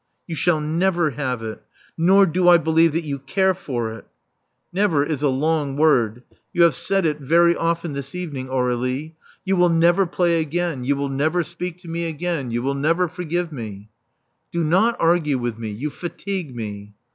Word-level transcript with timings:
"You 0.25 0.33
shall 0.33 0.59
never 0.59 1.11
have 1.11 1.43
it. 1.43 1.61
Nor 1.95 2.25
do 2.25 2.49
I 2.49 2.57
believe 2.57 2.91
that 2.93 3.03
you 3.03 3.19
care 3.19 3.53
for 3.53 3.93
it. 3.95 4.07
"Never 4.73 5.05
is 5.05 5.21
a 5.21 5.27
long 5.29 5.75
word. 5.77 6.23
You 6.51 6.63
have 6.63 6.73
said 6.73 7.05
it 7.05 7.19
very 7.19 7.53
Love 7.53 7.83
Among 7.85 7.93
the 7.93 7.99
Artists 7.99 8.11
377 8.11 8.49
often 8.49 8.69
this 8.73 8.81
evening, 8.81 9.07
Aur^lie. 9.07 9.13
You 9.45 9.55
will 9.57 9.69
never 9.69 10.07
play 10.07 10.41
again. 10.41 10.83
You 10.83 10.95
will 10.95 11.09
never 11.09 11.43
speak 11.43 11.77
to 11.83 11.87
me 11.87 12.05
again. 12.05 12.49
You 12.49 12.63
will 12.63 12.73
never 12.73 13.07
forgive 13.07 13.51
me." 13.51 13.89
Do 14.51 14.63
not 14.63 14.97
argue 14.99 15.37
with 15.37 15.59
me. 15.59 15.69
You 15.69 15.91
fatigue 15.91 16.55
me." 16.55 16.95